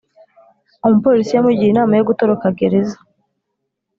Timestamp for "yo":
1.95-2.07